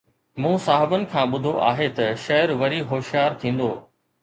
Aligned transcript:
مون 0.41 0.55
صاحبن 0.65 1.01
کان 1.11 1.25
ٻڌو 1.31 1.53
آهي 1.69 1.87
ته 1.97 2.05
شعر 2.25 2.47
وري 2.61 2.79
هوشيار 2.89 3.31
ٿيندو 3.41 3.71